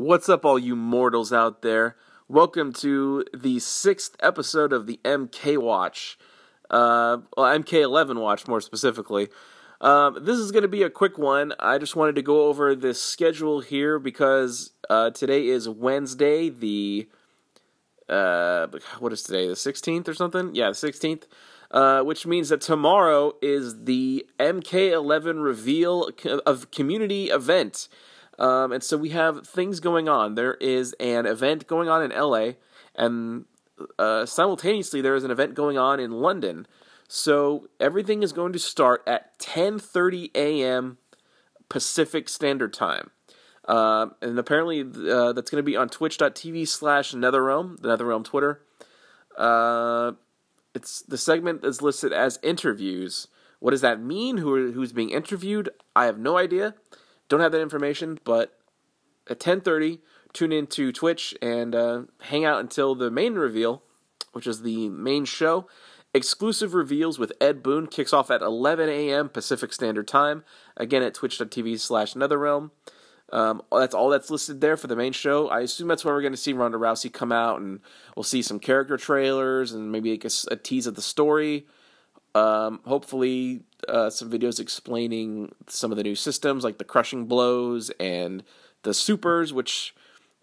What's 0.00 0.30
up, 0.30 0.46
all 0.46 0.58
you 0.58 0.76
mortals 0.76 1.30
out 1.30 1.60
there? 1.60 1.94
Welcome 2.26 2.72
to 2.72 3.22
the 3.36 3.58
sixth 3.58 4.16
episode 4.20 4.72
of 4.72 4.86
the 4.86 4.98
MK 5.04 5.58
Watch. 5.58 6.18
Uh, 6.70 7.18
well, 7.36 7.58
MK11 7.58 8.18
Watch, 8.18 8.48
more 8.48 8.62
specifically. 8.62 9.28
Um, 9.82 10.16
this 10.24 10.38
is 10.38 10.52
going 10.52 10.62
to 10.62 10.68
be 10.68 10.84
a 10.84 10.88
quick 10.88 11.18
one. 11.18 11.52
I 11.60 11.76
just 11.76 11.96
wanted 11.96 12.14
to 12.14 12.22
go 12.22 12.46
over 12.46 12.74
the 12.74 12.94
schedule 12.94 13.60
here 13.60 13.98
because 13.98 14.70
uh, 14.88 15.10
today 15.10 15.48
is 15.48 15.68
Wednesday, 15.68 16.48
the. 16.48 17.06
Uh, 18.08 18.68
what 19.00 19.12
is 19.12 19.22
today? 19.22 19.48
The 19.48 19.52
16th 19.52 20.08
or 20.08 20.14
something? 20.14 20.54
Yeah, 20.54 20.68
the 20.68 20.76
16th. 20.76 21.24
Uh, 21.70 22.00
which 22.00 22.26
means 22.26 22.48
that 22.48 22.62
tomorrow 22.62 23.34
is 23.42 23.84
the 23.84 24.26
MK11 24.38 25.44
reveal 25.44 26.08
of 26.46 26.70
community 26.70 27.26
event. 27.26 27.86
Um, 28.40 28.72
and 28.72 28.82
so 28.82 28.96
we 28.96 29.10
have 29.10 29.46
things 29.46 29.80
going 29.80 30.08
on. 30.08 30.34
There 30.34 30.54
is 30.54 30.94
an 30.98 31.26
event 31.26 31.66
going 31.66 31.90
on 31.90 32.02
in 32.02 32.10
LA, 32.10 32.52
and 32.96 33.44
uh, 33.98 34.24
simultaneously 34.24 35.02
there 35.02 35.14
is 35.14 35.24
an 35.24 35.30
event 35.30 35.54
going 35.54 35.76
on 35.76 36.00
in 36.00 36.10
London. 36.10 36.66
So 37.06 37.68
everything 37.78 38.22
is 38.22 38.32
going 38.32 38.54
to 38.54 38.58
start 38.58 39.02
at 39.06 39.38
10:30 39.38 40.30
a.m. 40.34 40.96
Pacific 41.68 42.28
Standard 42.30 42.72
Time. 42.72 43.10
Uh, 43.66 44.06
and 44.22 44.38
apparently 44.38 44.80
uh, 44.80 45.32
that's 45.32 45.50
going 45.50 45.62
to 45.62 45.62
be 45.62 45.76
on 45.76 45.88
twitch.tv 45.90 46.66
slash 46.66 47.12
netherrealm, 47.12 47.80
the 47.80 47.96
netherrealm 47.96 48.24
Twitter. 48.24 48.62
Uh, 49.36 50.12
it's 50.74 51.02
the 51.02 51.18
segment 51.18 51.62
is 51.64 51.82
listed 51.82 52.12
as 52.12 52.38
interviews. 52.42 53.28
What 53.58 53.72
does 53.72 53.82
that 53.82 54.00
mean? 54.00 54.38
Who 54.38 54.72
who's 54.72 54.92
being 54.92 55.10
interviewed? 55.10 55.68
I 55.94 56.06
have 56.06 56.18
no 56.18 56.38
idea. 56.38 56.74
Don't 57.30 57.40
have 57.40 57.52
that 57.52 57.62
information, 57.62 58.18
but 58.24 58.58
at 59.30 59.38
10:30, 59.38 60.00
tune 60.34 60.52
into 60.52 60.92
Twitch 60.92 61.34
and 61.40 61.74
uh, 61.74 62.02
hang 62.22 62.44
out 62.44 62.60
until 62.60 62.94
the 62.94 63.10
main 63.10 63.34
reveal, 63.34 63.82
which 64.32 64.46
is 64.46 64.60
the 64.60 64.90
main 64.90 65.24
show. 65.24 65.66
Exclusive 66.12 66.74
reveals 66.74 67.20
with 67.20 67.32
Ed 67.40 67.62
Boon 67.62 67.86
kicks 67.86 68.12
off 68.12 68.32
at 68.32 68.42
11 68.42 68.88
a.m. 68.88 69.28
Pacific 69.28 69.72
Standard 69.72 70.08
Time. 70.08 70.42
Again 70.76 71.04
at 71.04 71.14
twitch.tv 71.14 71.78
slash 71.78 72.14
netherrealm. 72.14 72.72
Um, 73.32 73.62
that's 73.70 73.94
all 73.94 74.08
that's 74.08 74.28
listed 74.28 74.60
there 74.60 74.76
for 74.76 74.88
the 74.88 74.96
main 74.96 75.12
show. 75.12 75.48
I 75.48 75.60
assume 75.60 75.86
that's 75.86 76.04
where 76.04 76.12
we're 76.12 76.22
going 76.22 76.32
to 76.32 76.36
see 76.36 76.52
Ronda 76.52 76.78
Rousey 76.78 77.12
come 77.12 77.30
out, 77.30 77.60
and 77.60 77.78
we'll 78.16 78.24
see 78.24 78.42
some 78.42 78.58
character 78.58 78.96
trailers 78.96 79.70
and 79.70 79.92
maybe 79.92 80.10
like 80.10 80.24
a, 80.24 80.30
a 80.50 80.56
tease 80.56 80.88
of 80.88 80.96
the 80.96 81.02
story. 81.02 81.64
Um, 82.34 82.80
hopefully, 82.84 83.62
uh, 83.88 84.10
some 84.10 84.30
videos 84.30 84.60
explaining 84.60 85.52
some 85.66 85.90
of 85.90 85.96
the 85.96 86.04
new 86.04 86.14
systems, 86.14 86.64
like 86.64 86.78
the 86.78 86.84
crushing 86.84 87.26
blows 87.26 87.90
and 87.98 88.44
the 88.82 88.94
supers, 88.94 89.52
which 89.52 89.94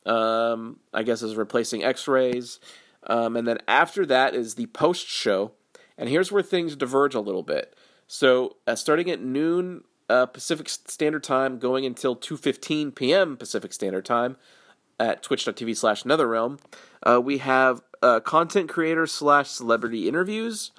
um, 0.06 0.80
I 0.94 1.04
guess 1.04 1.22
is 1.22 1.36
replacing 1.36 1.84
X 1.84 2.08
rays. 2.08 2.60
Um, 3.06 3.36
and 3.38 3.48
then 3.48 3.60
after 3.68 4.06
that 4.06 4.36
is 4.36 4.56
the 4.56 4.66
post 4.68 5.08
show, 5.08 5.52
and 5.98 6.10
here's 6.10 6.32
where 6.32 6.44
things 6.44 6.76
diverge 6.76 7.16
a 7.16 7.20
little 7.20 7.44
bit. 7.44 7.76
So, 8.08 8.58
uh, 8.66 8.76
starting 8.76 9.10
at 9.10 9.22
noon 9.22 9.84
uh, 10.10 10.26
Pacific 10.26 10.70
Standard 10.70 11.24
Time, 11.24 11.60
going 11.60 11.86
until 11.86 12.16
2:15 12.16 12.96
p.m. 12.96 13.38
Pacific 13.38 13.74
Standard 13.74 14.06
Time 14.06 14.38
at 15.00 15.22
twitch.tv 15.22 15.76
slash 15.76 16.04
netherrealm, 16.04 16.60
uh, 17.04 17.22
we 17.22 17.40
have 17.40 17.82
uh, 18.02 18.20
content 18.20 18.70
creator 18.70 19.06
slash 19.06 19.50
celebrity 19.50 20.08
interviews. 20.08 20.72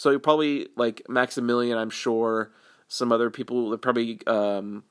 So 0.00 0.18
probably 0.18 0.66
like 0.76 1.02
Maximilian, 1.10 1.76
I'm 1.76 1.90
sure. 1.90 2.52
Some 2.88 3.12
other 3.12 3.28
people, 3.28 3.76
probably 3.76 4.18
um, 4.26 4.82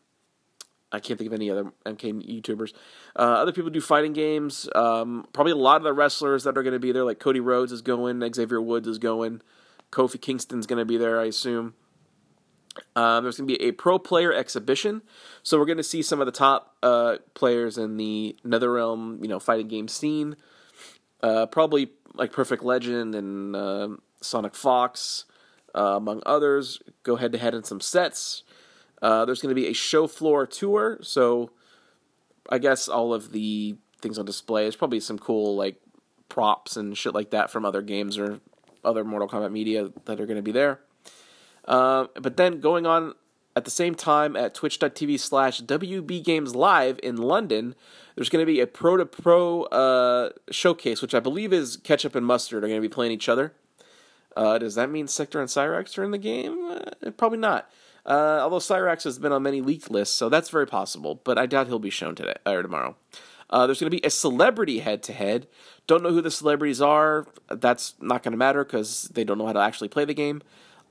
I 0.92 1.00
can't 1.00 1.18
think 1.18 1.30
of 1.30 1.34
any 1.34 1.50
other 1.50 1.74
MK 1.84 2.44
YouTubers. 2.44 2.74
Uh, 3.16 3.22
other 3.22 3.52
people 3.52 3.72
do 3.72 3.82
fighting 3.82 4.14
games. 4.14 4.70
Um, 4.76 5.28
probably 5.34 5.54
a 5.54 5.56
lot 5.56 5.78
of 5.78 5.84
the 5.84 5.94
wrestlers 5.94 6.44
that 6.44 6.56
are 6.60 6.62
going 6.62 6.74
to 6.74 6.80
be 6.80 6.92
there, 6.92 7.04
like 7.04 7.18
Cody 7.18 7.40
Rhodes 7.40 7.72
is 7.72 7.82
going, 7.82 8.22
Xavier 8.36 8.62
Woods 8.62 8.88
is 8.88 9.00
going, 9.00 9.42
Kofi 9.92 10.22
Kingston's 10.22 10.68
going 10.68 10.78
to 10.78 10.86
be 10.86 10.98
there, 10.98 11.20
I 11.20 11.26
assume. 11.26 11.74
Um, 12.96 13.24
there's 13.24 13.38
going 13.38 13.50
to 13.50 13.58
be 13.58 13.64
a 13.64 13.72
pro 13.72 13.98
player 13.98 14.32
exhibition, 14.32 15.02
so 15.42 15.58
we're 15.58 15.66
going 15.66 15.78
to 15.78 15.84
see 15.84 16.04
some 16.04 16.20
of 16.20 16.28
the 16.28 16.32
top 16.32 16.76
uh, 16.84 17.16
players 17.34 17.80
in 17.80 17.98
the 17.98 18.36
NetherRealm, 18.46 19.24
you 19.24 19.28
know, 19.28 19.40
fighting 19.40 19.70
game 19.70 19.88
scene. 19.88 20.36
Uh, 21.24 21.48
probably 21.48 21.90
like 22.14 22.32
Perfect 22.32 22.64
Legend 22.64 23.16
and 23.16 23.56
uh, 23.56 23.90
Sonic 24.22 24.56
Fox, 24.56 25.26
uh, 25.76 25.96
among 25.98 26.22
others, 26.26 26.82
go 27.04 27.16
head 27.16 27.32
to 27.32 27.38
head 27.38 27.54
in 27.54 27.64
some 27.64 27.82
sets. 27.82 28.44
Uh, 29.02 29.26
there's 29.26 29.42
going 29.42 29.54
to 29.54 29.60
be 29.60 29.68
a 29.68 29.74
show 29.74 30.08
floor 30.08 30.46
tour, 30.46 31.00
so 31.02 31.52
I 32.50 32.58
guess 32.58 32.88
all 32.88 33.14
of 33.14 33.32
the 33.32 33.78
things 34.02 34.18
on 34.18 34.26
display. 34.26 34.64
There's 34.64 34.76
probably 34.76 35.00
some 35.00 35.20
cool 35.20 35.56
like 35.56 35.78
props 36.28 36.76
and 36.76 36.98
shit 36.98 37.14
like 37.14 37.32
that 37.32 37.50
from 37.50 37.66
other 37.66 37.82
games 37.82 38.18
or 38.18 38.40
other 38.84 39.04
Mortal 39.04 39.28
Kombat 39.28 39.52
media 39.52 39.90
that 40.06 40.20
are 40.20 40.26
going 40.26 40.38
to 40.38 40.44
be 40.44 40.52
there. 40.52 40.80
Uh, 41.66 42.08
but 42.16 42.38
then 42.38 42.60
going 42.60 42.86
on 42.86 43.14
at 43.56 43.66
the 43.66 43.72
same 43.72 43.94
time 43.96 44.36
at 44.36 44.54
twitch.tv 44.54 45.20
slash 45.20 45.62
WB 45.62 46.24
Games 46.24 46.56
Live 46.56 47.00
in 47.04 47.18
London, 47.18 47.76
there's 48.16 48.30
going 48.30 48.42
to 48.42 48.52
be 48.52 48.60
a 48.60 48.68
pro 48.68 48.98
to 48.98 49.06
pro 49.06 50.32
showcase, 50.52 51.02
which 51.02 51.14
I 51.14 51.20
believe 51.20 51.54
is 51.54 51.78
Ketchup 51.78 52.16
and 52.16 52.26
Mustard 52.26 52.64
are 52.64 52.68
going 52.68 52.82
to 52.82 52.88
be 52.88 52.94
playing 52.94 53.12
each 53.12 53.30
other. 53.30 53.54
Uh, 54.36 54.58
does 54.58 54.76
that 54.76 54.90
mean 54.90 55.08
Sektor 55.08 55.40
and 55.40 55.50
Cyrax 55.50 55.98
are 55.98 56.04
in 56.04 56.12
the 56.12 56.18
game? 56.18 56.72
Uh, 56.72 57.12
probably 57.12 57.40
not. 57.40 57.70
Uh, 58.06 58.40
although 58.42 58.58
Cyrax 58.58 59.04
has 59.04 59.20
been 59.20 59.32
on 59.32 59.44
many 59.44 59.62
leaked 59.62 59.92
lists, 59.92 60.16
so 60.16 60.30
that's 60.30 60.50
very 60.50 60.68
possible. 60.68 61.22
But 61.24 61.38
I 61.38 61.46
doubt 61.46 61.68
he'll 61.68 61.80
be 61.80 61.90
shown 61.90 62.16
today 62.16 62.36
or 62.46 62.62
tomorrow. 62.62 62.96
Uh, 63.50 63.66
there's 63.66 63.80
going 63.80 63.92
to 63.92 63.98
be 63.98 64.06
a 64.06 64.12
celebrity 64.12 64.80
head 64.80 65.02
to 65.04 65.14
head. 65.14 65.48
Don't 65.88 66.04
know 66.04 66.12
who 66.12 66.22
the 66.22 66.32
celebrities 66.32 66.82
are. 66.82 67.26
That's 67.50 67.96
not 68.00 68.24
going 68.24 68.32
to 68.32 68.38
matter 68.38 68.64
because 68.64 69.10
they 69.14 69.24
don't 69.24 69.38
know 69.38 69.48
how 69.48 69.54
to 69.54 69.60
actually 69.60 69.90
play 69.90 70.06
the 70.06 70.14
game. 70.14 70.42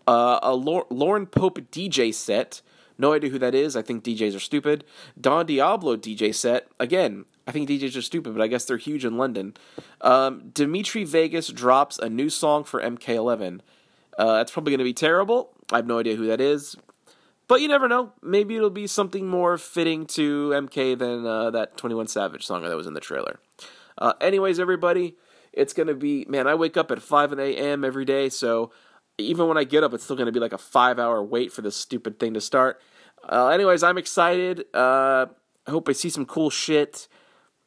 Uh, 0.06 0.40
a 0.42 0.54
Lauren 0.54 1.26
Pope 1.26 1.58
DJ 1.70 2.12
set. 2.12 2.62
No 2.98 3.12
idea 3.12 3.30
who 3.30 3.38
that 3.38 3.54
is. 3.54 3.76
I 3.76 3.82
think 3.82 4.02
DJs 4.02 4.34
are 4.34 4.40
stupid. 4.40 4.84
Don 5.20 5.46
Diablo 5.46 5.96
DJ 5.96 6.34
set. 6.34 6.66
Again, 6.80 7.26
I 7.48 7.50
think 7.50 7.66
DJs 7.66 7.96
are 7.96 8.02
stupid, 8.02 8.34
but 8.34 8.42
I 8.42 8.46
guess 8.46 8.66
they're 8.66 8.76
huge 8.76 9.06
in 9.06 9.16
London. 9.16 9.54
Um, 10.02 10.50
Dimitri 10.52 11.04
Vegas 11.04 11.48
drops 11.48 11.98
a 11.98 12.10
new 12.10 12.28
song 12.28 12.62
for 12.62 12.78
MK11. 12.78 13.60
Uh, 14.18 14.36
that's 14.36 14.52
probably 14.52 14.72
going 14.72 14.78
to 14.80 14.84
be 14.84 14.92
terrible. 14.92 15.50
I 15.72 15.76
have 15.76 15.86
no 15.86 15.98
idea 15.98 16.16
who 16.16 16.26
that 16.26 16.42
is. 16.42 16.76
But 17.48 17.62
you 17.62 17.68
never 17.68 17.88
know. 17.88 18.12
Maybe 18.22 18.56
it'll 18.56 18.68
be 18.68 18.86
something 18.86 19.26
more 19.26 19.56
fitting 19.56 20.04
to 20.08 20.50
MK 20.50 20.98
than 20.98 21.26
uh, 21.26 21.50
that 21.52 21.78
21 21.78 22.08
Savage 22.08 22.44
song 22.44 22.62
that 22.64 22.76
was 22.76 22.86
in 22.86 22.92
the 22.92 23.00
trailer. 23.00 23.40
Uh, 23.96 24.12
anyways, 24.20 24.60
everybody, 24.60 25.16
it's 25.54 25.72
going 25.72 25.86
to 25.86 25.94
be, 25.94 26.26
man, 26.28 26.46
I 26.46 26.54
wake 26.54 26.76
up 26.76 26.90
at 26.90 27.00
5 27.00 27.32
a.m. 27.32 27.82
every 27.82 28.04
day, 28.04 28.28
so 28.28 28.72
even 29.16 29.48
when 29.48 29.56
I 29.56 29.64
get 29.64 29.82
up, 29.82 29.94
it's 29.94 30.04
still 30.04 30.16
going 30.16 30.26
to 30.26 30.32
be 30.32 30.38
like 30.38 30.52
a 30.52 30.58
five 30.58 30.98
hour 30.98 31.22
wait 31.22 31.50
for 31.50 31.62
this 31.62 31.76
stupid 31.76 32.20
thing 32.20 32.34
to 32.34 32.42
start. 32.42 32.78
Uh, 33.26 33.48
anyways, 33.48 33.82
I'm 33.82 33.96
excited. 33.96 34.66
Uh, 34.74 35.26
I 35.66 35.70
hope 35.70 35.88
I 35.88 35.92
see 35.92 36.10
some 36.10 36.26
cool 36.26 36.50
shit. 36.50 37.08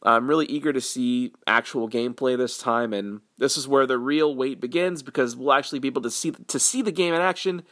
I'm 0.04 0.28
really 0.28 0.48
eager 0.48 0.74
to 0.74 0.82
see 0.82 1.32
actual 1.46 1.88
gameplay 1.88 2.36
this 2.36 2.58
time, 2.58 2.92
and 2.94 3.22
this 3.38 3.56
is 3.56 3.68
where 3.68 3.86
the 3.86 4.00
real 4.00 4.36
wait 4.36 4.60
begins 4.60 5.04
because 5.04 5.36
we'll 5.36 5.54
actually 5.54 5.80
be 5.80 5.88
able 5.88 6.02
to 6.02 6.12
see 6.12 6.32
to 6.32 6.60
see 6.60 6.82
the 6.82 6.92
game 6.92 7.14
in 7.14 7.22
action. 7.22 7.64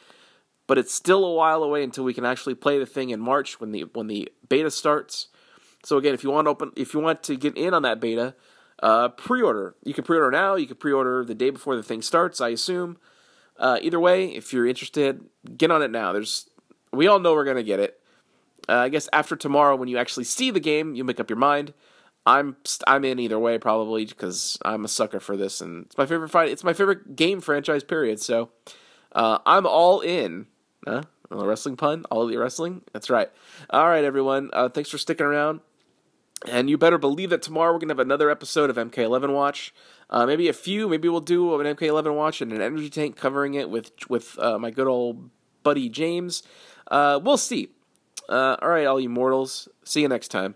But 0.67 0.77
it's 0.77 0.93
still 0.93 1.25
a 1.25 1.33
while 1.33 1.63
away 1.63 1.83
until 1.83 2.03
we 2.03 2.13
can 2.13 2.25
actually 2.25 2.53
play 2.53 2.77
the 2.77 2.85
thing 2.85 3.09
in 3.09 3.19
March 3.19 3.59
when 3.59 3.71
the 3.71 3.85
when 3.93 4.07
the 4.07 4.31
beta 4.47 4.69
starts. 4.69 5.29
So 5.83 5.97
again, 5.97 6.13
if 6.13 6.23
you 6.23 6.29
want 6.29 6.45
to 6.45 6.51
open, 6.51 6.71
if 6.75 6.93
you 6.93 6.99
want 6.99 7.23
to 7.23 7.35
get 7.35 7.57
in 7.57 7.73
on 7.73 7.81
that 7.81 7.99
beta, 7.99 8.35
uh, 8.83 9.09
pre-order. 9.09 9.75
You 9.83 9.93
can 9.93 10.03
pre-order 10.03 10.31
now. 10.31 10.55
You 10.55 10.67
can 10.67 10.77
pre-order 10.77 11.25
the 11.25 11.35
day 11.35 11.49
before 11.49 11.75
the 11.75 11.83
thing 11.83 12.01
starts. 12.01 12.39
I 12.39 12.49
assume. 12.49 12.97
Uh, 13.57 13.77
either 13.81 13.99
way, 13.99 14.27
if 14.27 14.53
you're 14.53 14.67
interested, 14.67 15.25
get 15.57 15.71
on 15.71 15.81
it 15.81 15.91
now. 15.91 16.13
There's 16.13 16.49
we 16.93 17.07
all 17.07 17.19
know 17.19 17.33
we're 17.33 17.45
gonna 17.45 17.63
get 17.63 17.79
it. 17.79 17.99
Uh, 18.67 18.73
I 18.73 18.89
guess 18.89 19.09
after 19.11 19.35
tomorrow, 19.35 19.75
when 19.75 19.89
you 19.89 19.97
actually 19.97 20.25
see 20.25 20.51
the 20.51 20.59
game, 20.59 20.93
you 20.93 21.03
make 21.03 21.19
up 21.19 21.29
your 21.29 21.37
mind. 21.37 21.73
I'm 22.29 22.57
I'm 22.85 23.03
in 23.05 23.17
either 23.17 23.39
way 23.39 23.57
probably 23.57 24.05
because 24.05 24.59
I'm 24.63 24.85
a 24.85 24.87
sucker 24.87 25.19
for 25.19 25.35
this 25.35 25.61
and 25.61 25.87
it's 25.87 25.97
my 25.97 26.05
favorite 26.05 26.29
fight. 26.29 26.51
It's 26.51 26.63
my 26.63 26.73
favorite 26.73 27.15
game 27.15 27.41
franchise. 27.41 27.83
Period. 27.83 28.19
So 28.19 28.51
uh, 29.13 29.39
I'm 29.47 29.65
all 29.65 30.01
in. 30.01 30.45
Huh? 30.87 31.03
A 31.31 31.45
wrestling 31.47 31.75
pun? 31.75 32.05
All 32.11 32.21
elite 32.21 32.37
wrestling? 32.37 32.83
That's 32.93 33.09
right. 33.09 33.29
All 33.71 33.87
right, 33.87 34.03
everyone. 34.03 34.51
Uh, 34.53 34.69
thanks 34.69 34.91
for 34.91 34.99
sticking 34.99 35.25
around. 35.25 35.61
And 36.47 36.69
you 36.69 36.77
better 36.77 36.99
believe 36.99 37.31
that 37.31 37.41
tomorrow 37.41 37.73
we're 37.73 37.79
gonna 37.79 37.93
have 37.93 37.99
another 37.99 38.29
episode 38.29 38.69
of 38.69 38.75
MK11 38.75 39.33
Watch. 39.33 39.73
Uh, 40.11 40.27
maybe 40.27 40.47
a 40.47 40.53
few. 40.53 40.87
Maybe 40.87 41.09
we'll 41.09 41.21
do 41.21 41.59
an 41.59 41.75
MK11 41.75 42.15
Watch 42.15 42.41
and 42.41 42.53
an 42.53 42.61
energy 42.61 42.91
tank 42.91 43.15
covering 43.15 43.55
it 43.55 43.71
with 43.71 43.91
with 44.07 44.37
uh, 44.37 44.59
my 44.59 44.69
good 44.69 44.87
old 44.87 45.31
buddy 45.63 45.89
James. 45.89 46.43
Uh, 46.89 47.19
we'll 47.21 47.37
see. 47.37 47.69
Uh, 48.29 48.55
all 48.61 48.69
right, 48.69 48.85
all 48.85 48.99
you 48.99 49.09
mortals. 49.09 49.67
See 49.83 50.01
you 50.01 50.07
next 50.07 50.27
time. 50.27 50.53